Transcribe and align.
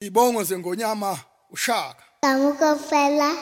ibongo 0.00 0.44
zengonyama 0.44 1.18
ushaka. 1.50 2.02
Damuka 2.22 2.76
fela. 2.76 3.36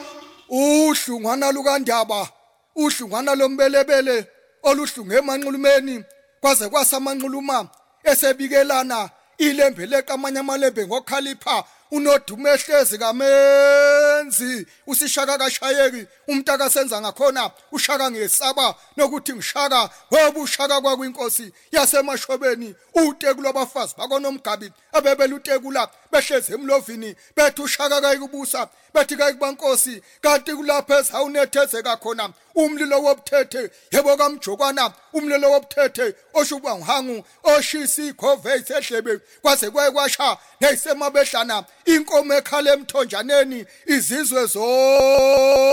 Uhlungwana 0.49 1.51
lukandaba 1.51 2.27
uhlungwana 2.75 3.35
lombelebele 3.35 4.27
oluhlunge 4.63 5.15
emanxulumeni 5.17 6.03
kwaze 6.41 6.69
kwasamanxuluma 6.69 7.67
esebikelana 8.03 9.09
ilembe 9.37 9.85
leqamanye 9.85 10.39
amalembe 10.39 10.87
ngokhalipha 10.87 11.63
unodume 11.91 12.49
ehlezi 12.49 12.97
kamenzi 12.97 14.65
usishaka 14.87 15.37
kashayeki 15.37 16.07
umntaka 16.27 16.69
senza 16.69 17.01
ngakhona 17.01 17.51
ushaka 17.71 18.11
ngesaba 18.11 18.75
nokuthi 18.97 19.33
ngishaka 19.33 19.89
ngobushaka 20.13 20.81
kwakwinkosi 20.81 21.53
yasemaShobeni 21.71 22.75
uteku 22.95 23.41
lwabafazi 23.41 23.93
bakonomgabi 23.97 24.71
abebelutekula 24.93 25.89
behlezi 26.11 26.53
emlovini 26.53 27.15
bethi 27.35 27.61
ushaka 27.61 28.01
kayikubusa 28.01 28.69
bethi 28.93 29.15
kayikubankosi 29.15 30.03
kanti 30.21 30.53
kulapho 30.53 30.93
ezawunethezeka 30.99 31.97
khona 31.97 32.29
umlilo 32.55 33.01
wobuthethe 33.03 33.69
yebo 33.91 34.17
kamjokwana 34.17 34.91
umlilo 35.13 35.51
wobuthethe 35.51 36.15
oshuba 36.33 36.75
ngihangu 36.75 37.23
oshisa 37.43 38.03
ikhove 38.03 38.55
isedlebe 38.55 39.19
kwaze 39.41 39.69
kwaye 39.69 39.91
kwasha 39.91 40.37
neyisemabedlana 40.61 41.63
inkomo 41.85 42.33
ekhala 42.33 42.73
emthonjaneni 42.73 43.65
izizwe 43.85 44.45
zonke 44.45 45.69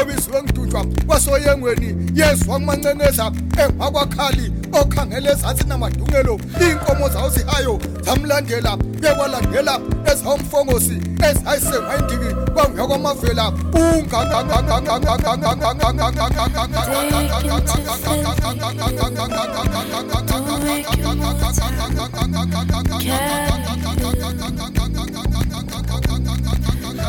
obisi 0.00 0.30
wengidutshwa 0.30 0.86
kwasoye 1.06 1.56
ngweni 1.56 2.10
yezwa 2.14 2.54
kumanceneza 2.58 3.32
okhangele 4.72 5.30
ezantsi 5.30 5.64
iinkomo 6.62 7.08
zawo 7.08 7.28
zihayo 7.28 7.80
zamlandela 8.04 8.76
bekwalandela 8.76 9.80
ezawumfongosi 10.12 11.00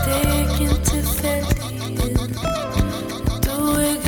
Take 0.05 0.71
it 0.71 0.85
to 0.85 0.95
fit. 1.13 2.14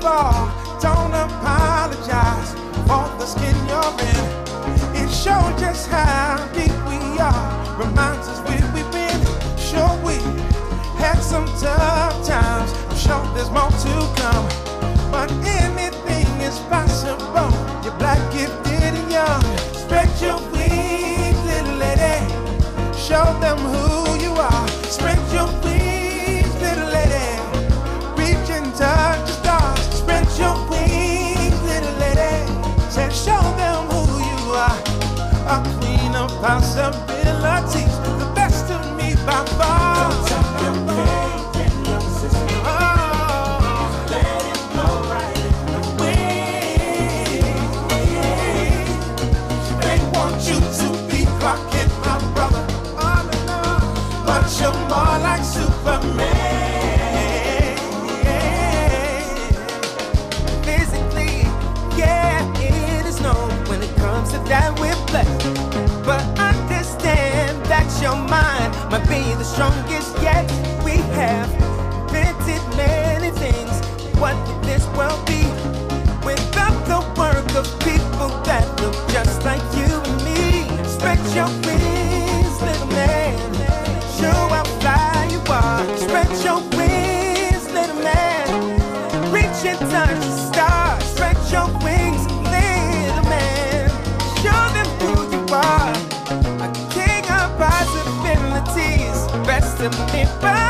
Don't 0.00 1.12
apologize 1.12 2.52
for 2.86 3.08
the 3.18 3.26
skin 3.26 3.56
you're 3.66 3.94
in. 4.10 5.02
It 5.02 5.10
shows 5.10 5.60
just 5.60 5.88
how 5.88 6.48
deep 6.54 6.70
we 6.86 7.18
are. 7.18 7.76
Reminds 7.76 8.28
us 8.28 8.38
where 8.46 8.62
we've 8.72 8.90
been. 8.92 9.20
Sure, 9.58 9.90
we 10.04 10.14
had 10.98 11.18
some 11.20 11.46
tough 11.58 12.24
times. 12.24 12.72
I'm 12.88 12.96
sure 12.96 13.34
there's 13.34 13.50
more 13.50 13.70
to 13.70 14.22
come. 14.22 14.46
But 15.10 15.32
anything 15.44 16.28
is 16.42 16.58
possible. 16.70 17.50
You're 17.82 17.98
black, 17.98 18.20
gifted, 18.32 18.80
and 18.80 19.10
young. 19.10 19.42
Spread 19.74 20.08
your 20.20 20.38
wings, 20.52 21.38
little 21.44 21.74
lady. 21.74 22.24
Show 22.96 23.24
them 23.40 23.58
who. 23.58 24.07
possibilities. 36.40 38.27
the 69.34 69.44
strongest 69.44 70.16
yet 70.22 70.46
we 70.84 70.92
have 71.18 71.57
me 99.90 100.26
by 100.42 100.67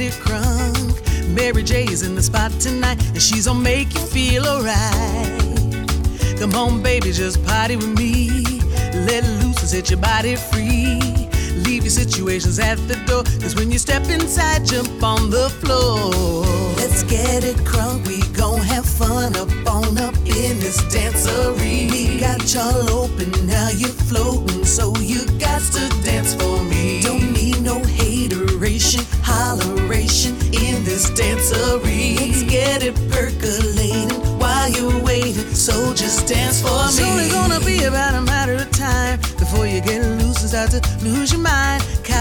it 0.00 0.12
crunk. 0.14 0.94
Mary 1.34 1.62
J 1.62 1.84
is 1.84 2.02
in 2.02 2.14
the 2.14 2.22
spot 2.22 2.50
tonight, 2.60 3.02
and 3.08 3.22
she's 3.22 3.46
gonna 3.46 3.60
make 3.60 3.92
you 3.94 4.00
feel 4.00 4.46
alright. 4.46 6.38
Come 6.38 6.54
on, 6.54 6.82
baby, 6.82 7.12
just 7.12 7.44
party 7.44 7.76
with 7.76 7.98
me. 7.98 8.42
Let 9.06 9.24
loose 9.24 9.60
and 9.60 9.68
set 9.68 9.90
your 9.90 10.00
body 10.00 10.36
free. 10.36 11.00
Leave 11.66 11.84
your 11.84 11.90
situations 11.90 12.58
at 12.58 12.76
the 12.88 12.96
door, 13.06 13.24
cause 13.40 13.54
when 13.56 13.70
you 13.70 13.78
step 13.78 14.04
inside, 14.08 14.64
jump 14.64 15.02
on 15.02 15.30
the 15.30 15.50
floor. 15.60 16.44
Let's 16.76 17.02
get 17.02 17.44
it 17.44 17.56
crunk, 17.56 18.06
we 18.06 18.20
gon' 18.34 18.60
have 18.60 18.86
fun 18.86 19.36
up 19.36 19.50
on 19.66 19.98
up 19.98 20.14
in 20.16 20.58
this 20.60 20.80
dancery. 20.94 21.90
We 21.90 22.20
got 22.20 22.54
y'all 22.54 22.88
open, 22.90 23.30
now 23.46 23.68
you're 23.70 23.88
floating, 23.88 24.64
so 24.64 24.94
you 24.98 25.25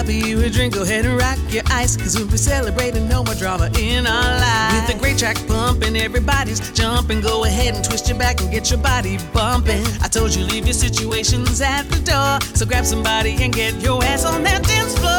Copy 0.05 0.17
you 0.17 0.39
a 0.43 0.51
drink, 0.51 0.75
go 0.75 0.83
ahead 0.83 1.03
and 1.03 1.17
rock 1.17 1.39
your 1.49 1.63
ice, 1.71 1.97
cause 1.97 2.15
we'll 2.15 2.29
be 2.29 2.37
celebrating 2.37 3.09
no 3.09 3.23
more 3.23 3.33
drama 3.33 3.71
in 3.79 4.05
our 4.05 4.39
lives. 4.39 4.87
With 4.87 4.97
a 4.97 4.99
great 4.99 5.17
track 5.17 5.35
pumping, 5.47 5.95
everybody's 5.95 6.59
jumping. 6.73 7.21
Go 7.21 7.43
ahead 7.45 7.73
and 7.73 7.83
twist 7.83 8.07
your 8.07 8.15
back 8.15 8.39
and 8.39 8.51
get 8.51 8.69
your 8.69 8.77
body 8.77 9.17
bumping. 9.33 9.83
I 10.03 10.07
told 10.07 10.35
you, 10.35 10.43
leave 10.43 10.65
your 10.67 10.75
situations 10.75 11.59
at 11.59 11.89
the 11.89 11.99
door, 12.01 12.39
so 12.53 12.67
grab 12.67 12.85
somebody 12.85 13.35
and 13.41 13.51
get 13.51 13.81
your 13.81 14.03
ass 14.03 14.25
on 14.25 14.43
that 14.43 14.61
dance 14.67 14.93
floor. 14.93 15.09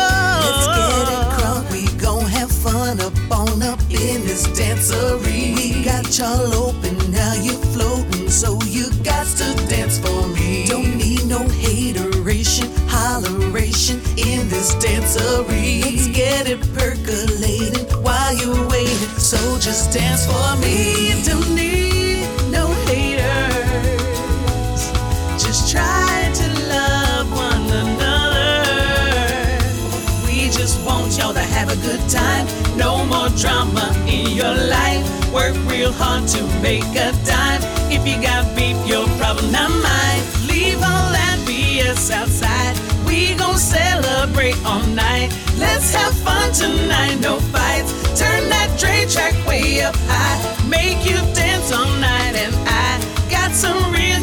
Let's 0.47 0.67
get 0.79 1.09
it 1.11 1.27
crunk, 1.35 1.73
we 1.73 2.01
gon' 2.01 2.31
have 2.31 2.53
fun 2.53 3.01
up 3.01 3.13
on 3.33 3.65
up 3.65 3.81
in 3.91 4.23
this 4.23 4.47
dancery. 4.47 5.57
We 5.57 5.83
got 5.83 6.17
y'all 6.17 6.55
open, 6.55 7.11
now 7.11 7.35
you're 7.35 7.59
floating, 7.75 8.31
so 8.31 8.57
you 8.63 8.93
got 9.03 9.27
to 9.39 9.53
dance 9.67 9.99
for 9.99 10.16
this 14.67 14.85
dancery. 14.85 15.83
Let's 15.83 16.09
get 16.09 16.49
it 16.49 16.61
percolating 16.75 17.87
while 18.03 18.35
you're 18.35 18.69
waiting, 18.69 18.97
so 19.19 19.37
just 19.59 19.93
dance 19.93 20.27
for 20.27 20.57
me. 20.61 21.23
Don't 21.25 21.55
need 21.55 22.27
no 22.51 22.67
haters. 22.87 23.23
Just 25.43 25.71
try 25.71 26.31
to 26.35 26.47
love 26.69 27.31
one 27.33 27.67
another. 27.85 28.63
We 30.27 30.49
just 30.51 30.85
want 30.85 31.17
y'all 31.19 31.35
to 31.35 31.41
have 31.41 31.71
a 31.71 31.77
good 31.77 32.09
time. 32.09 32.47
No 32.77 33.05
more 33.07 33.29
drama 33.31 33.93
in 34.07 34.31
your 34.31 34.55
life. 34.55 35.05
Work 35.33 35.57
real 35.69 35.93
hard 35.93 36.27
to 36.29 36.43
make 36.61 36.85
a 36.97 37.13
dime. 37.25 37.63
If 37.91 38.07
you 38.07 38.21
got 38.21 38.57
beef, 38.57 38.77
your 38.87 39.07
problem, 39.19 39.53
not 39.53 39.71
mine. 39.71 40.23
Leave 40.49 40.79
all 40.79 41.11
that 41.13 41.39
BS 41.47 42.11
outside. 42.11 42.26
We 44.67 44.73
gon' 44.73 44.83
celebrate 44.83 44.87
all 44.87 44.87
night. 44.95 45.31
Let's 45.59 45.95
have 45.95 46.15
fun 46.15 46.53
tonight, 46.53 47.21
no 47.21 47.39
fights. 47.39 47.93
Turn 48.19 48.49
that 48.49 48.77
Dre 48.79 49.07
track 49.09 49.35
way 49.47 49.83
up 49.83 49.95
high. 50.09 50.69
Make 50.69 51.05
you 51.05 51.17
dance 51.35 51.73
all 51.73 51.87
night, 52.01 52.35
and 52.35 52.55
I 52.67 53.31
got 53.31 53.53
some 53.53 53.93
real 53.93 54.17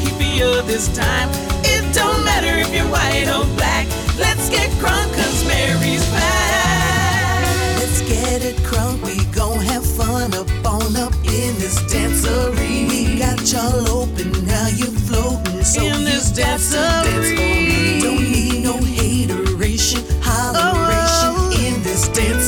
for 0.43 0.61
this 0.67 0.87
time. 0.95 1.29
It 1.63 1.83
don't 1.93 2.23
matter 2.25 2.53
if 2.59 2.73
you're 2.73 2.89
white 2.91 3.27
or 3.27 3.45
black. 3.55 3.87
Let's 4.19 4.49
get 4.49 4.69
crunk, 4.81 5.09
cause 5.15 5.45
Mary's 5.47 6.05
back. 6.11 7.79
Let's 7.79 8.01
get 8.01 8.43
it 8.43 8.57
crunk, 8.57 9.01
we 9.03 9.23
gon' 9.31 9.59
have 9.59 9.85
fun 9.85 10.33
up 10.33 10.49
on 10.65 10.95
up 10.95 11.13
in 11.23 11.51
this 11.61 11.77
dancery. 11.91 12.87
We 12.89 13.19
got 13.19 13.39
y'all 13.51 13.87
open, 13.89 14.45
now 14.45 14.67
you're 14.67 14.97
floating, 15.07 15.63
so 15.63 15.81
In 15.81 16.03
this 16.03 16.31
to 16.31 16.41
dance 16.41 16.73
for 16.73 17.21
me. 17.31 18.01
Don't 18.01 18.31
need 18.31 18.63
no 18.63 18.73
hateration, 18.73 19.12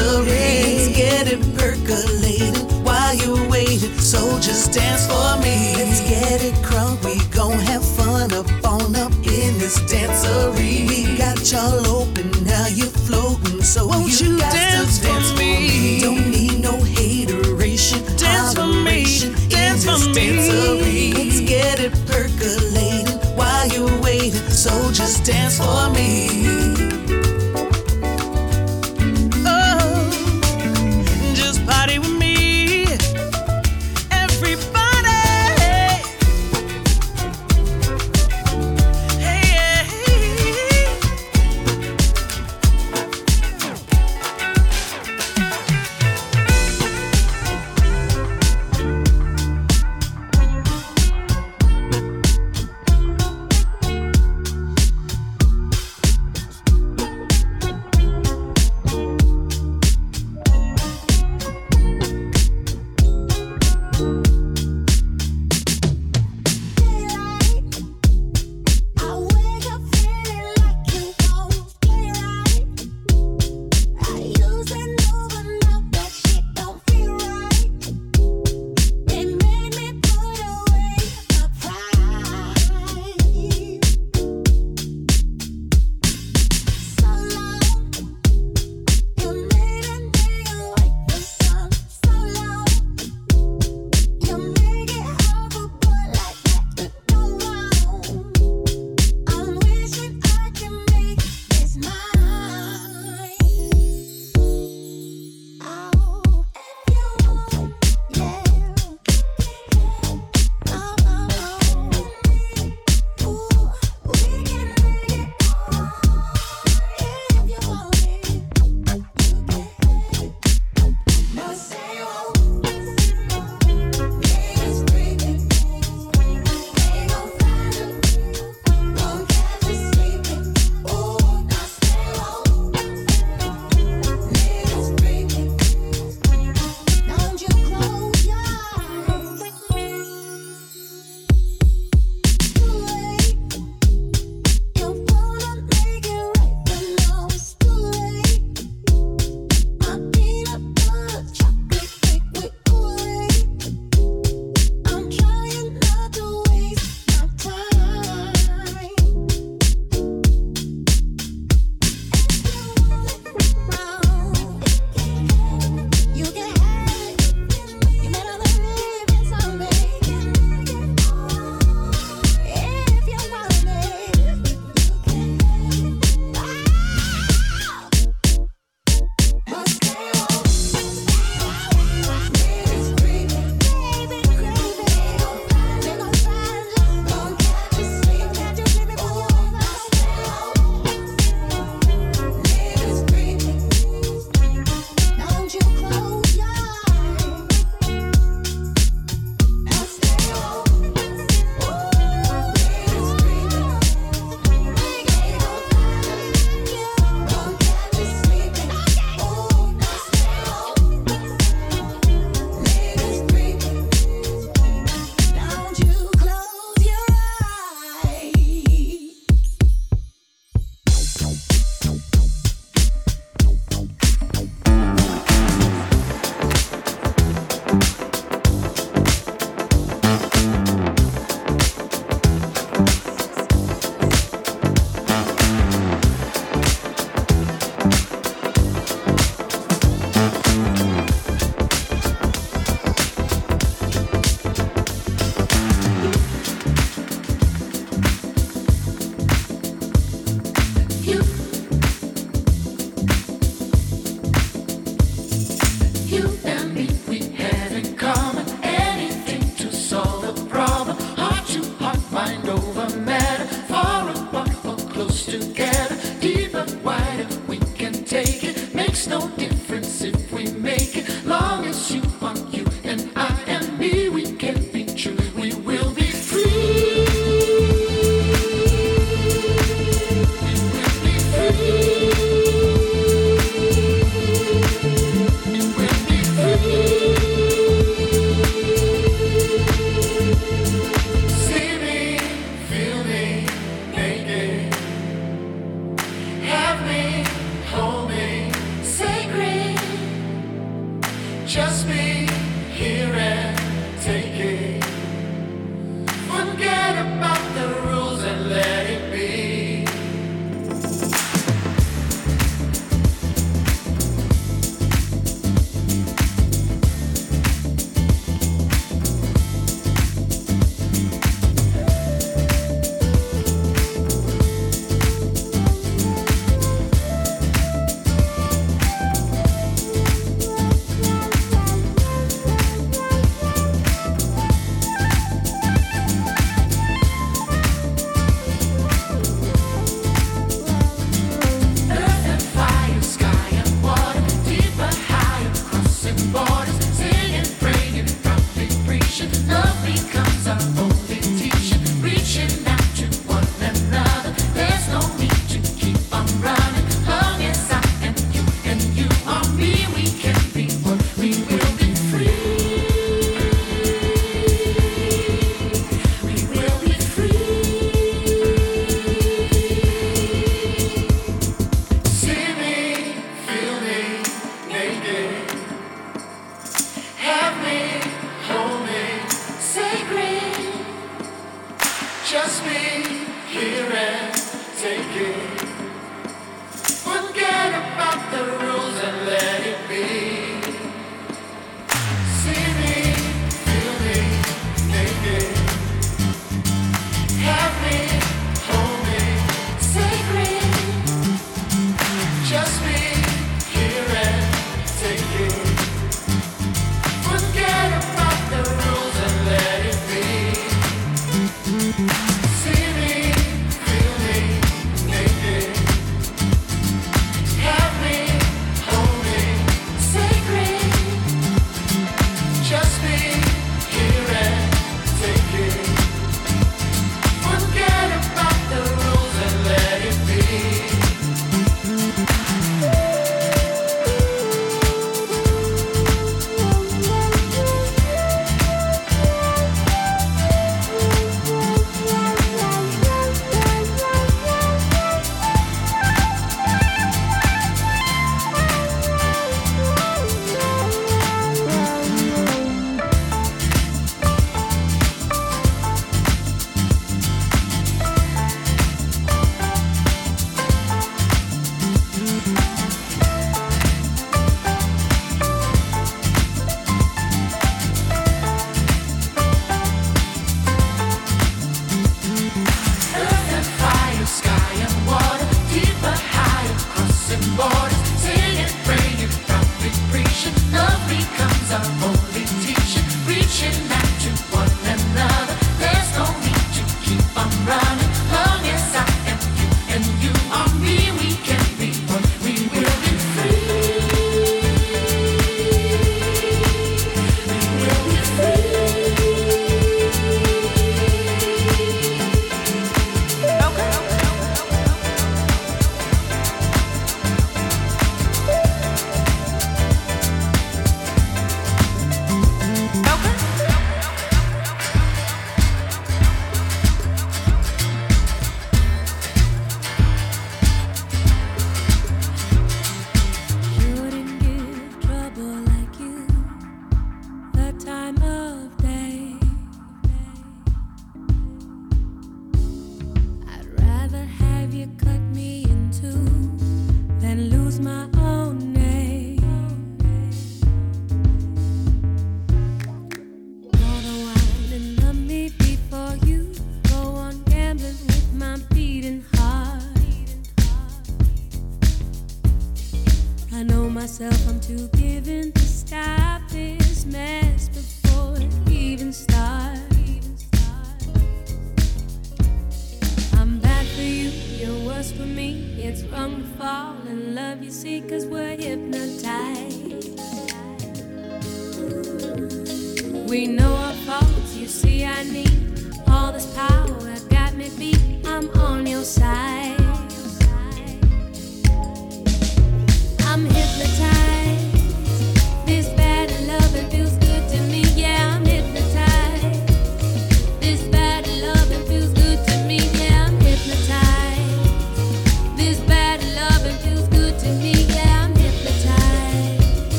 dancery. 0.00 0.62
Let's 0.64 0.96
get 0.96 1.32
it 1.32 1.40
percolating 1.56 2.54
while 2.84 3.14
you're 3.14 3.48
waiting, 3.48 3.92
so 3.98 4.38
just 4.40 4.72
dance 4.72 5.06
for 5.06 5.36
me. 5.42 5.74
Let's 5.76 6.00
get 6.08 6.42
it 6.42 6.54
crunk, 6.64 7.04
we 7.04 7.18
gon' 7.30 7.58
have 7.58 7.84
fun 7.84 8.32
up 8.32 8.46
on 8.64 8.96
up 8.96 9.12
in 9.12 9.58
this 9.58 9.78
dancery. 9.80 10.88
We 10.88 11.16
got 11.16 11.50
y'all 11.50 11.86
open, 11.86 12.30
now 12.44 12.66
you're 12.68 12.86
floating, 12.86 13.62
so 13.62 13.86
Won't 13.86 14.20
you, 14.20 14.32
you 14.32 14.38
got 14.38 14.52
dance 14.52 14.98
to 14.98 15.06
dance 15.06 15.30
for 15.30 15.36
for 15.36 15.42
me. 15.42 15.68
me? 15.68 16.00
Don't 16.00 16.30
need 16.30 16.62
no 16.62 16.76
hateration, 16.78 18.00
Dance 18.16 18.54
for 18.54 18.66
me, 18.66 19.04
dance 19.48 19.84
in 19.84 19.92
for 19.92 20.84
me. 20.84 21.12
Let's 21.14 21.40
get 21.40 21.80
it 21.80 21.92
percolating 22.06 23.18
while 23.36 23.66
you're 23.68 24.00
waiting, 24.02 24.50
so 24.50 24.70
just 24.92 25.24
dance 25.24 25.58
for 25.58 25.90
me. 25.90 26.89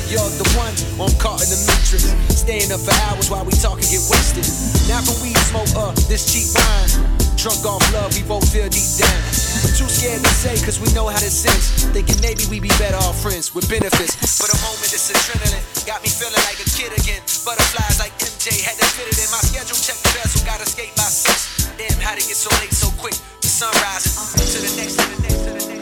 Sure 0.00 0.12
you're 0.12 0.32
the 0.36 0.48
one, 0.56 0.72
I'm 1.00 1.12
caught 1.18 1.40
in 1.42 1.48
the 1.48 1.60
matrix. 1.64 2.12
Staying 2.32 2.72
up 2.72 2.80
for 2.80 2.94
hours 3.08 3.30
while 3.30 3.44
we 3.44 3.52
talk 3.56 3.80
and 3.80 3.88
get 3.88 4.02
wasted. 4.12 4.44
Now 4.88 5.00
for 5.00 5.16
weed 5.24 5.36
smoke, 5.48 5.68
uh, 5.76 5.92
this 6.08 6.28
cheap 6.28 6.48
wine. 6.52 6.90
Drunk 7.36 7.64
off 7.64 7.84
love, 7.92 8.12
we 8.16 8.24
both 8.24 8.44
feel 8.48 8.68
deep 8.68 8.88
down. 8.96 9.20
Too 9.76 9.88
scared 9.88 10.24
to 10.24 10.32
say, 10.32 10.56
cause 10.64 10.80
we 10.80 10.88
know 10.92 11.08
how 11.08 11.20
this 11.20 11.44
ends. 11.44 11.86
Thinking 11.92 12.18
maybe 12.20 12.44
we 12.48 12.60
be 12.60 12.72
better 12.80 12.96
off 12.96 13.20
friends 13.20 13.54
with 13.54 13.68
benefits. 13.68 14.16
For 14.36 14.48
the 14.48 14.58
moment, 14.64 14.88
this 14.88 15.12
adrenaline 15.12 15.64
got 15.86 16.02
me 16.02 16.08
feeling 16.08 16.40
like 16.48 16.58
a 16.60 16.68
kid 16.68 16.92
again. 16.96 17.22
Butterflies 17.44 18.00
like 18.00 18.12
MJ 18.18 18.64
had 18.64 18.76
to 18.80 18.86
fit 18.96 19.08
it 19.08 19.16
in 19.20 19.28
my 19.30 19.40
schedule. 19.44 19.76
Check 19.76 19.96
the 20.00 20.10
vessel, 20.16 20.42
gotta 20.44 20.66
skate 20.66 20.92
by 20.96 21.08
six. 21.08 21.68
Damn, 21.76 22.00
how'd 22.00 22.18
it 22.18 22.26
get 22.26 22.36
so 22.36 22.50
late 22.60 22.72
so 22.72 22.88
quick? 22.96 23.16
The 23.40 23.48
sun 23.48 23.72
rising. 23.84 24.16
To 24.16 24.44
to 24.44 24.44
to 24.44 24.58
the 24.64 24.72
next. 24.80 24.96
to 24.96 25.04
the 25.04 25.22
next, 25.22 25.40
to 25.44 25.50
the 25.52 25.58
next. 25.58 25.75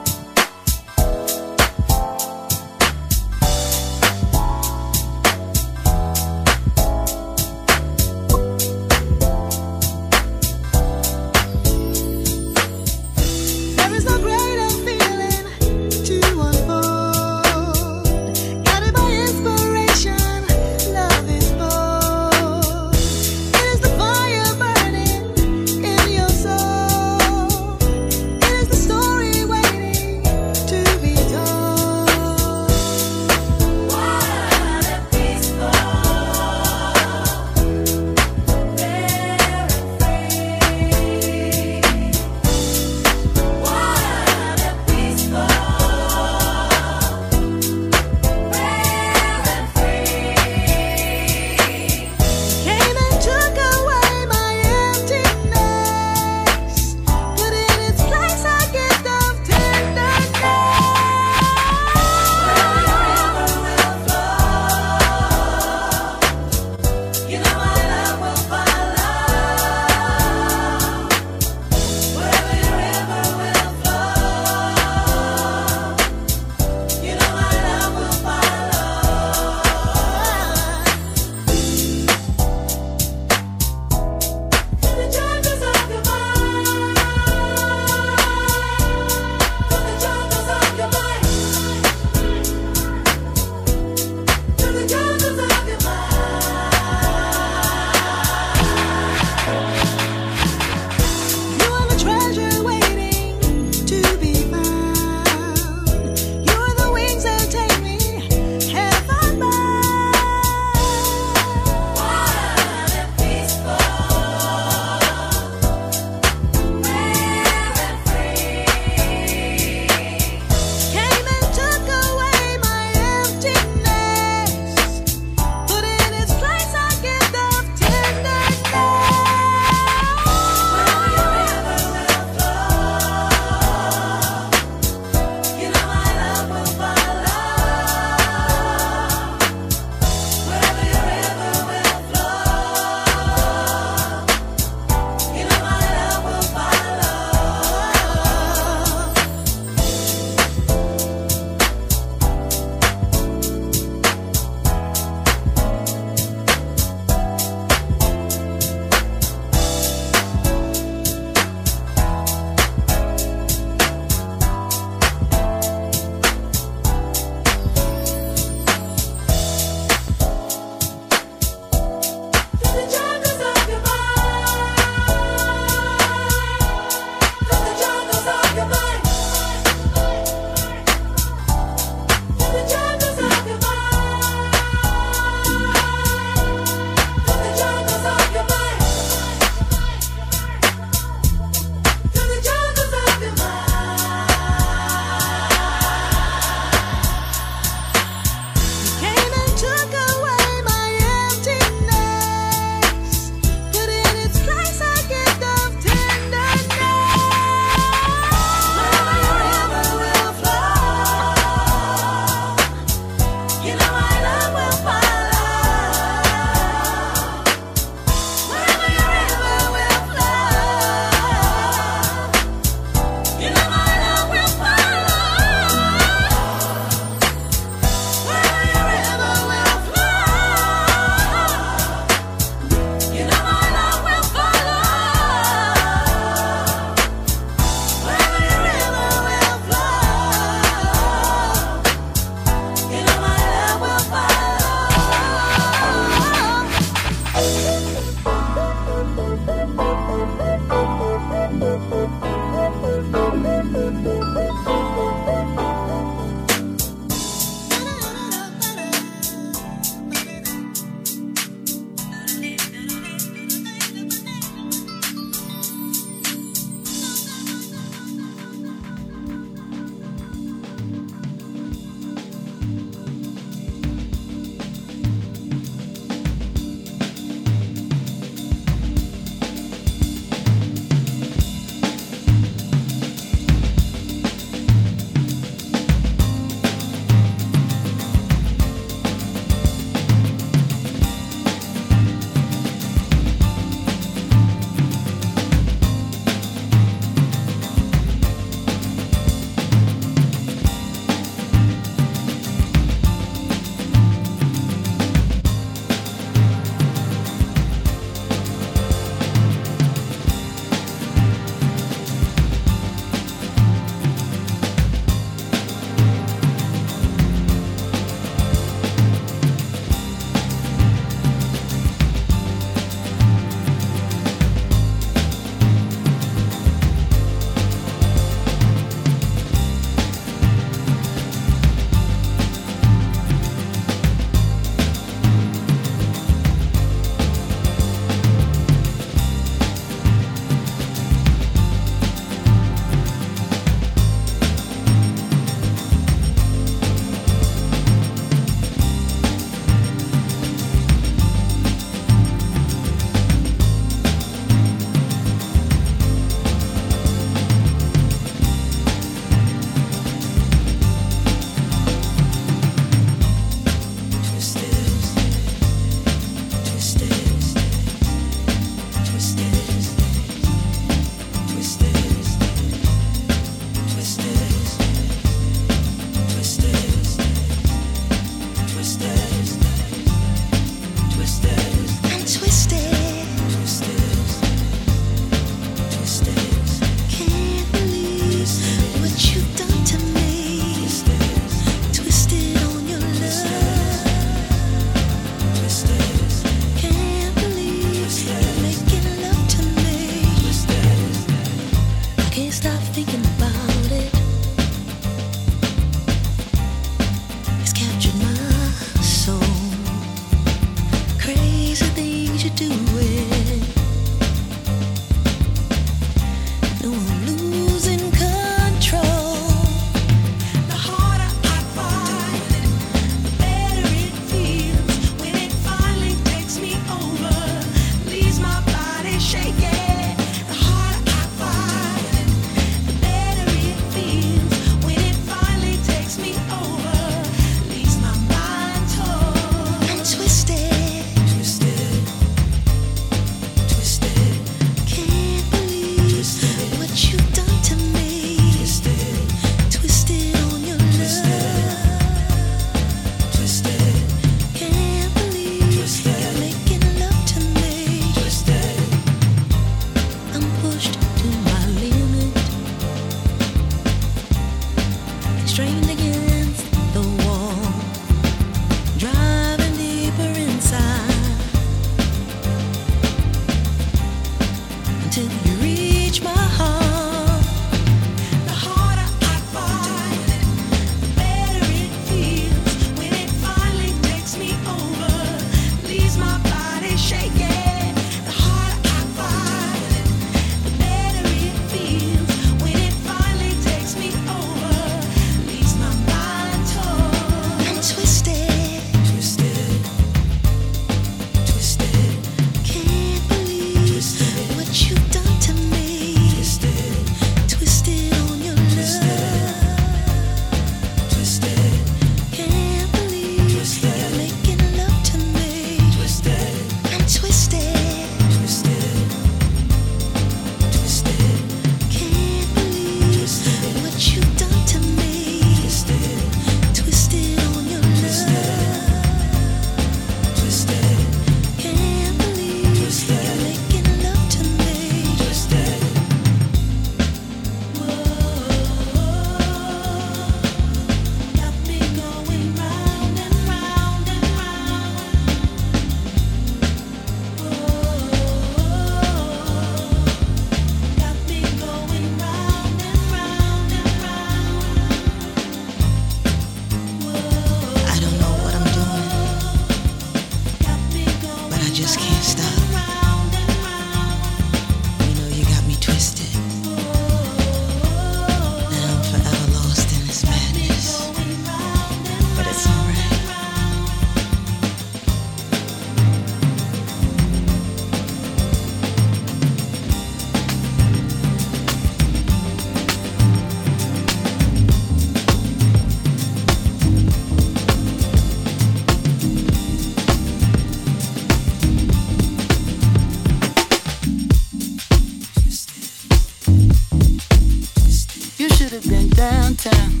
Downtown. 599.62 600.00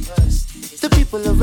The 0.80 0.88
people 0.96 1.20
are 1.28 1.34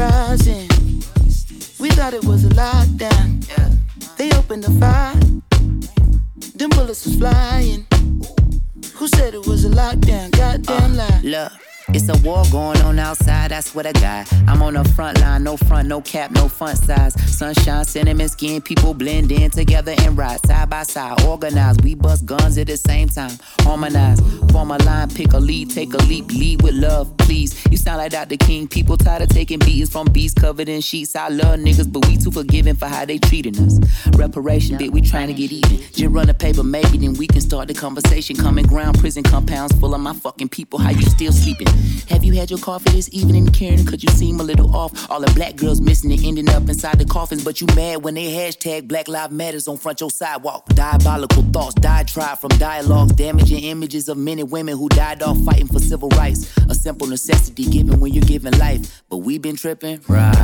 on 13.51 13.63
what 13.73 13.85
I 13.85 13.91
got. 13.93 14.31
I'm 14.47 14.61
on 14.61 14.73
the 14.75 14.83
front 14.95 15.19
line, 15.21 15.43
no 15.43 15.57
front, 15.57 15.87
no 15.87 16.01
cap, 16.01 16.31
no 16.31 16.47
front 16.47 16.77
size. 16.77 17.13
Sunshine, 17.37 17.85
cinnamon 17.85 18.29
skin, 18.29 18.61
people 18.61 18.93
blend 18.93 19.31
in 19.31 19.51
together 19.51 19.93
and 19.99 20.17
ride 20.17 20.45
side 20.45 20.69
by 20.69 20.83
side. 20.83 21.21
Organized, 21.23 21.83
we 21.83 21.95
bust 21.95 22.25
guns 22.25 22.57
at 22.57 22.67
the 22.67 22.77
same 22.77 23.09
time. 23.09 23.37
Harmonize, 23.61 24.19
form 24.51 24.71
a 24.71 24.77
line, 24.77 25.09
pick 25.09 25.33
a 25.33 25.39
lead, 25.39 25.69
take 25.69 25.93
a 25.93 25.97
leap, 25.97 26.27
lead 26.31 26.61
with 26.61 26.75
love, 26.75 27.15
please. 27.17 27.55
You 27.71 27.77
sound 27.77 27.97
like 27.97 28.11
Dr. 28.11 28.37
King, 28.37 28.67
people 28.67 28.97
tired 28.97 29.21
of 29.23 29.29
taking 29.29 29.59
beatings 29.59 29.89
from 29.89 30.07
beasts 30.07 30.39
covered 30.39 30.69
in 30.69 30.81
sheets. 30.81 31.15
I 31.15 31.29
love 31.29 31.59
niggas, 31.59 31.91
but 31.91 32.07
we 32.07 32.17
too 32.17 32.31
forgiving 32.31 32.75
for 32.75 32.87
how 32.87 33.05
they 33.05 33.17
treating 33.17 33.57
us. 33.59 33.79
Reparation, 34.15 34.77
bit, 34.77 34.91
we 34.91 35.01
trying 35.01 35.27
to 35.27 35.33
get 35.33 35.51
even. 35.51 35.79
Just 35.91 36.05
run 36.05 36.29
a 36.29 36.33
paper, 36.33 36.63
maybe 36.63 36.97
then 36.97 37.13
we 37.13 37.27
can 37.27 37.41
start 37.41 37.67
the 37.67 37.73
conversation. 37.73 38.35
Common 38.35 38.65
ground, 38.65 38.99
prison 38.99 39.23
compounds 39.23 39.77
full 39.79 39.93
of 39.93 40.01
my 40.01 40.13
fucking 40.13 40.49
people. 40.49 40.79
How 40.79 40.91
you 40.91 41.03
still 41.03 41.31
sleeping? 41.31 41.67
Have 42.09 42.23
you 42.23 42.33
had 42.33 42.49
your 42.49 42.59
coffee 42.59 42.91
this 42.91 43.09
evening, 43.11 43.38
Karen? 43.47 43.85
Could 43.85 44.03
you 44.03 44.09
seem 44.09 44.39
a 44.39 44.43
little 44.43 44.75
off? 44.75 45.09
All 45.11 45.21
the 45.21 45.31
black 45.33 45.55
girls 45.55 45.79
missing 45.79 46.11
and 46.11 46.23
ending 46.25 46.49
up 46.49 46.67
inside 46.67 46.97
the 46.97 47.05
coffins, 47.05 47.43
but 47.43 47.61
you 47.61 47.67
mad 47.75 48.03
when 48.03 48.15
they 48.15 48.33
hashtag 48.33 48.87
Black 48.87 49.07
Lives 49.07 49.33
Matters 49.33 49.67
on 49.67 49.77
front 49.77 50.01
your 50.01 50.09
sidewalk. 50.09 50.65
Diabolical 50.69 51.43
thoughts, 51.43 51.75
die 51.75 51.99
diatribe 51.99 52.39
from 52.39 52.49
dialogues, 52.57 53.11
damaging 53.13 53.63
images 53.63 54.07
of 54.09 54.17
men 54.17 54.39
and 54.39 54.49
women 54.49 54.77
who 54.77 54.87
died 54.89 55.21
off 55.21 55.37
fighting 55.41 55.67
for 55.67 55.79
civil 55.79 56.09
rights. 56.09 56.49
A 56.69 56.73
simple 56.75 57.07
necessity 57.07 57.65
given 57.65 57.99
when 57.99 58.13
you're 58.13 58.23
giving 58.23 58.53
life, 58.57 59.03
but 59.09 59.17
we 59.17 59.37
been 59.37 59.55
tripping, 59.55 59.99
right? 60.07 60.35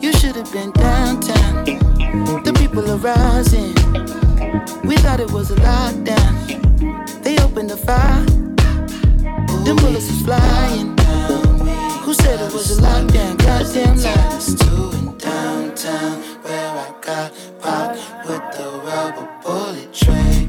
You 0.00 0.12
should 0.12 0.36
have 0.36 0.52
been 0.52 0.70
downtown. 0.72 1.64
The 2.44 2.52
people 2.58 2.88
are 2.88 2.96
rising. 2.96 3.74
We 4.86 4.96
thought 4.98 5.20
it 5.20 5.30
was 5.32 5.50
a 5.50 5.56
lockdown. 5.56 7.22
They 7.24 7.38
opened 7.38 7.70
the 7.70 7.76
fire. 7.76 8.37
Them 9.68 9.76
bullets 9.76 10.08
was 10.08 10.22
flying. 10.22 10.96
Who 12.00 12.14
said 12.14 12.40
it 12.40 12.54
was 12.54 12.78
a 12.78 12.80
lockdown? 12.80 13.36
Goddamn 13.36 14.00
lies. 14.00 14.54
Two 14.54 14.90
in 14.96 15.18
downtown 15.18 16.22
where 16.40 16.70
I 16.70 16.94
got 17.02 17.34
popped 17.60 17.98
with 18.26 18.40
the 18.56 18.80
rubber 18.82 19.28
bullet 19.44 19.92
tray. 19.92 20.48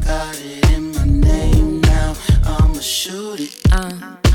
Got 0.00 0.40
it 0.40 0.70
in 0.70 0.94
my 0.94 1.04
name 1.04 1.82
now. 1.82 2.14
I'ma 2.46 2.80
shoot 2.80 3.40
it. 3.40 3.54
Uh. 3.70 4.27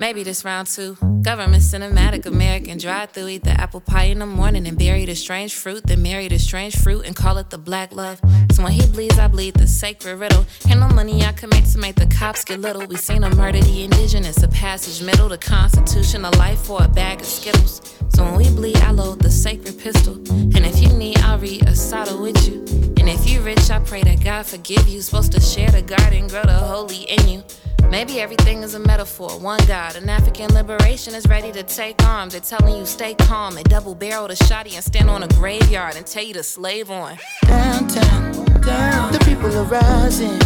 Maybe 0.00 0.22
this 0.22 0.46
round 0.46 0.66
two. 0.66 0.96
Government 1.20 1.62
cinematic, 1.62 2.24
American 2.24 2.78
drive 2.78 3.10
through. 3.10 3.28
Eat 3.28 3.44
the 3.44 3.50
apple 3.50 3.82
pie 3.82 4.04
in 4.04 4.20
the 4.20 4.24
morning 4.24 4.66
and 4.66 4.78
bury 4.78 5.04
the 5.04 5.14
strange 5.14 5.54
fruit. 5.54 5.82
Then 5.86 6.02
marry 6.02 6.26
the 6.26 6.38
strange 6.38 6.74
fruit 6.74 7.04
and 7.04 7.14
call 7.14 7.36
it 7.36 7.50
the 7.50 7.58
black 7.58 7.92
love. 7.92 8.18
So 8.52 8.62
when 8.62 8.72
he 8.72 8.86
bleeds, 8.86 9.18
I 9.18 9.28
bleed 9.28 9.56
the 9.56 9.66
sacred 9.66 10.16
riddle. 10.16 10.46
Ain't 10.66 10.80
no 10.80 10.88
money 10.88 11.22
I 11.22 11.32
can 11.32 11.50
make 11.50 11.70
to 11.72 11.78
make 11.78 11.96
the 11.96 12.06
cops 12.06 12.44
get 12.46 12.60
little. 12.60 12.86
We 12.86 12.96
seen 12.96 13.24
a 13.24 13.34
murder 13.34 13.60
the 13.60 13.84
indigenous, 13.84 14.42
a 14.42 14.48
passage 14.48 15.04
middle, 15.04 15.28
the 15.28 15.36
constitution, 15.36 16.24
a 16.24 16.30
life 16.38 16.60
for 16.60 16.82
a 16.82 16.88
bag 16.88 17.20
of 17.20 17.26
skittles. 17.26 17.82
So 18.08 18.24
when 18.24 18.36
we 18.36 18.48
bleed, 18.48 18.78
I 18.78 18.92
load 18.92 19.20
the 19.20 19.30
sacred 19.30 19.78
pistol. 19.78 20.14
And 20.30 20.64
if 20.64 20.80
you 20.80 20.88
need, 20.94 21.18
I'll 21.18 21.38
read 21.38 21.68
Assata 21.68 22.16
with 22.16 22.48
you. 22.48 22.64
And 22.98 23.06
if 23.06 23.28
you 23.28 23.42
rich, 23.42 23.70
I 23.70 23.80
pray 23.80 24.02
that 24.04 24.24
God 24.24 24.46
forgive 24.46 24.88
you. 24.88 25.02
Supposed 25.02 25.32
to 25.32 25.40
share 25.40 25.70
the 25.70 25.82
garden, 25.82 26.26
grow 26.26 26.42
the 26.42 26.54
holy 26.54 27.02
in 27.02 27.28
you. 27.28 27.44
Maybe 27.88 28.20
everything 28.20 28.62
is 28.62 28.74
a 28.74 28.78
metaphor. 28.78 29.30
One 29.40 29.60
God, 29.66 29.96
an 29.96 30.08
African 30.08 30.52
liberation 30.52 31.14
is 31.14 31.26
ready 31.26 31.52
to 31.52 31.62
take 31.62 32.02
arms. 32.04 32.32
They're 32.32 32.40
telling 32.40 32.76
you 32.76 32.86
stay 32.86 33.14
calm. 33.14 33.54
They 33.54 33.62
double 33.62 33.94
barrel 33.94 34.28
the 34.28 34.34
shotty 34.34 34.74
and 34.74 34.84
stand 34.84 35.08
on 35.08 35.22
a 35.22 35.28
graveyard 35.28 35.96
and 35.96 36.06
tell 36.06 36.22
you 36.24 36.34
to 36.34 36.42
slave 36.42 36.90
on. 36.90 37.18
Downtown, 37.46 38.32
down. 38.60 39.12
The 39.12 39.18
people 39.24 39.56
are 39.56 39.64
rising. 39.64 40.38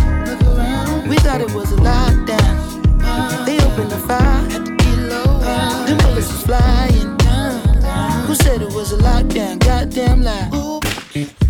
We 1.08 1.16
thought 1.16 1.40
it 1.40 1.52
was 1.54 1.72
a 1.72 1.76
lockdown. 1.76 3.46
They 3.46 3.58
opened 3.60 3.90
the 3.90 3.98
fire. 3.98 4.48
Them 5.86 5.98
bullets 5.98 6.32
was 6.32 6.42
flying. 6.42 7.18
Who 8.26 8.34
said 8.34 8.62
it 8.62 8.72
was 8.72 8.92
a 8.92 8.96
lockdown? 8.96 9.58
Goddamn 9.58 10.22
lie. 10.22 10.73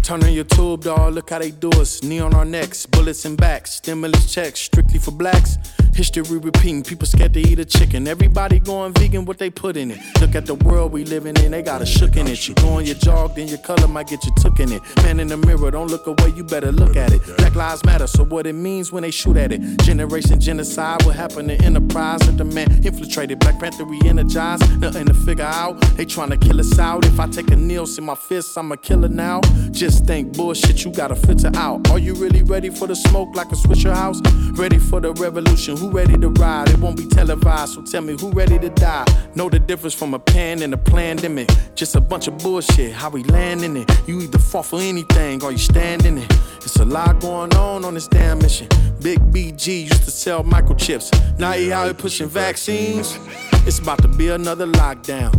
Turn 0.04 0.22
on 0.22 0.34
your 0.34 0.44
tube, 0.44 0.82
dog. 0.82 1.14
Look 1.14 1.30
how 1.30 1.38
they 1.38 1.50
do 1.50 1.70
us. 1.80 2.02
Knee 2.02 2.20
on 2.20 2.34
our 2.34 2.44
necks, 2.44 2.84
bullets 2.84 3.24
in 3.24 3.36
backs, 3.36 3.76
stimulus 3.76 4.30
checks, 4.30 4.60
strictly 4.60 4.98
for 4.98 5.12
blacks. 5.12 5.56
History 5.94 6.38
repeating, 6.38 6.82
people 6.82 7.06
scared 7.06 7.32
to 7.34 7.40
eat 7.40 7.58
a 7.58 7.64
chicken. 7.64 8.06
Everybody 8.06 8.58
going 8.58 8.92
vegan, 8.94 9.24
what 9.24 9.38
they 9.38 9.48
put 9.48 9.76
in 9.78 9.92
it. 9.92 9.98
Look 10.20 10.34
at 10.34 10.44
the 10.44 10.56
world 10.56 10.92
we 10.92 11.04
living 11.04 11.36
in, 11.36 11.52
they 11.52 11.62
got 11.62 11.80
a 11.80 11.86
shook 11.86 12.16
in 12.16 12.26
it. 12.26 12.48
You 12.48 12.54
go 12.56 12.70
on 12.70 12.84
your 12.84 12.96
jog, 12.96 13.36
then 13.36 13.46
your 13.46 13.58
color 13.58 13.86
might 13.86 14.08
get 14.08 14.24
you 14.26 14.32
took 14.36 14.58
in 14.58 14.72
it. 14.72 14.82
Man 15.04 15.20
in 15.20 15.28
the 15.28 15.36
mirror, 15.36 15.70
don't 15.70 15.86
look 15.86 16.06
away, 16.06 16.32
you 16.36 16.42
better 16.42 16.72
look 16.72 16.96
at 16.96 17.12
it. 17.12 17.22
Black 17.38 17.54
lives 17.54 17.84
matter, 17.84 18.08
so 18.08 18.24
what 18.24 18.46
it 18.46 18.54
means 18.54 18.90
when 18.90 19.04
they 19.04 19.12
shoot 19.12 19.36
at 19.36 19.52
it. 19.52 19.60
Generation 19.82 20.40
genocide, 20.40 21.02
what 21.04 21.14
happened 21.14 21.48
to 21.48 21.64
enterprise? 21.64 22.18
That 22.26 22.38
the 22.38 22.44
man 22.44 22.84
infiltrated. 22.84 23.38
Black 23.38 23.60
Panther 23.60 23.84
re 23.84 24.00
energized, 24.04 24.80
nothing 24.80 25.06
to 25.06 25.14
figure 25.14 25.44
out. 25.44 25.80
They 25.96 26.04
trying 26.04 26.30
to 26.30 26.36
kill 26.36 26.58
us 26.58 26.76
out. 26.78 27.06
If 27.06 27.20
I 27.20 27.28
take 27.28 27.50
a 27.52 27.56
kneel, 27.56 27.86
see 27.86 28.02
my 28.02 28.16
fists, 28.16 28.56
I'm 28.56 28.72
a 28.72 28.76
killer 28.76 29.08
now. 29.08 29.42
Just 29.70 29.93
think 30.00 30.36
bullshit, 30.36 30.84
you 30.84 30.92
gotta 30.92 31.14
filter 31.14 31.50
out. 31.54 31.90
Are 31.90 31.98
you 31.98 32.14
really 32.14 32.42
ready 32.42 32.70
for 32.70 32.86
the 32.86 32.96
smoke 32.96 33.34
like 33.34 33.50
a 33.52 33.54
Swisher 33.54 33.94
house? 33.94 34.20
Ready 34.52 34.78
for 34.78 35.00
the 35.00 35.12
revolution? 35.14 35.76
Who 35.76 35.90
ready 35.90 36.16
to 36.18 36.28
ride? 36.30 36.68
It 36.70 36.78
won't 36.78 36.96
be 36.96 37.06
televised, 37.06 37.74
so 37.74 37.82
tell 37.82 38.02
me 38.02 38.16
who 38.18 38.30
ready 38.30 38.58
to 38.58 38.70
die? 38.70 39.04
Know 39.34 39.48
the 39.48 39.58
difference 39.58 39.94
from 39.94 40.14
a 40.14 40.18
pan 40.18 40.62
and 40.62 40.72
a 40.74 40.76
pandemic. 40.76 41.50
Just 41.74 41.96
a 41.96 42.00
bunch 42.00 42.28
of 42.28 42.38
bullshit, 42.38 42.92
how 42.92 43.10
we 43.10 43.22
land 43.24 43.62
in 43.64 43.76
it. 43.76 43.90
You 44.06 44.20
either 44.20 44.38
fall 44.38 44.62
for 44.62 44.80
anything 44.80 45.42
or 45.42 45.52
you 45.52 45.58
stand 45.58 46.06
in 46.06 46.18
it. 46.18 46.32
It's 46.56 46.76
a 46.76 46.84
lot 46.84 47.20
going 47.20 47.54
on 47.54 47.84
on 47.84 47.94
this 47.94 48.08
damn 48.08 48.38
mission. 48.38 48.68
Big 49.02 49.18
BG 49.30 49.82
used 49.82 50.04
to 50.04 50.10
sell 50.10 50.42
microchips. 50.42 51.38
Now 51.38 51.52
he 51.52 51.72
out 51.72 51.84
here 51.84 51.94
pushing 51.94 52.28
vaccines. 52.28 53.18
It's 53.66 53.78
about 53.78 54.00
to 54.02 54.08
be 54.08 54.28
another 54.28 54.66
lockdown. 54.66 55.32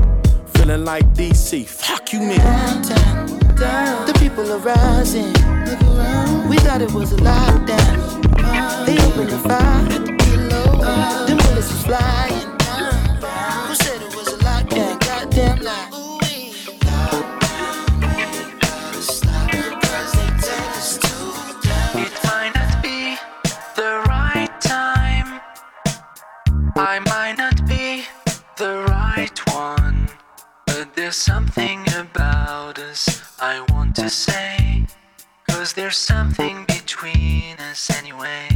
Feeling 0.58 0.86
like 0.86 1.06
DC. 1.14 1.66
Fuck 1.66 2.14
you, 2.14 2.20
man. 2.20 3.45
Down. 3.56 4.06
The 4.08 4.14
people 4.20 4.52
are 4.52 4.60
rising. 4.60 5.34
We 6.50 6.58
thought 6.58 6.82
it 6.82 6.92
was 6.92 7.14
a 7.14 7.18
lockdown. 7.18 8.86
They 8.86 8.98
opened 9.06 9.30
the 9.30 9.40
fire. 9.40 9.90
Them 11.26 11.38
bullets 11.38 11.72
was 11.72 11.84
flying. 11.86 12.58
Down 12.58 13.68
Who 13.68 13.76
said 13.76 14.02
it 14.02 14.16
was 14.16 14.28
a 14.28 14.38
lockdown? 14.40 15.00
Goddamn 15.00 15.60
lie. 15.64 15.90
It 21.98 22.14
might 22.26 22.52
not 22.56 22.84
be 22.84 23.18
the 23.76 24.04
right 24.08 24.62
time. 24.62 25.40
I 26.76 27.00
might 27.00 27.36
not 27.38 27.66
be 27.68 28.04
the 28.58 28.86
right 28.90 29.40
one. 29.54 30.10
But 30.66 30.94
there's 30.96 31.16
something 31.16 31.85
I 33.40 33.66
want 33.72 33.96
to 33.98 34.10
say. 34.10 34.86
Cause 35.50 35.74
there's 35.74 35.98
something 35.98 36.66
between 36.66 37.58
us 37.60 37.90
anyway. 37.90 38.48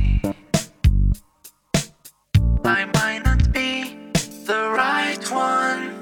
I 2.64 2.86
might 2.94 3.22
not 3.26 3.52
be 3.52 3.98
the 4.46 4.72
right 4.74 5.24
one. 5.32 5.96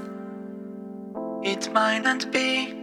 It 1.43 1.71
might 1.73 2.03
not 2.03 2.31
be 2.31 2.73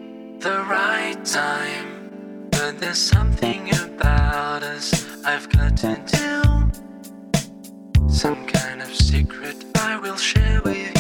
the 0.41 0.65
right 0.69 1.25
time. 1.25 2.49
But 2.51 2.81
there's 2.81 2.99
something 2.99 3.69
about 3.75 4.63
us 4.63 5.25
I've 5.25 5.49
got 5.49 5.77
to 5.79 5.97
do. 6.07 6.43
Some 8.09 8.47
kind 8.47 8.83
of 8.83 8.93
secret 8.95 9.65
I 9.77 9.97
will 9.97 10.17
share 10.17 10.61
with 10.63 10.77
you. 10.77 10.94